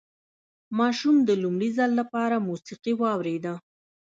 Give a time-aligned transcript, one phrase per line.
[0.79, 3.53] ماشوم د لومړي ځل لپاره موسيقي واورېده.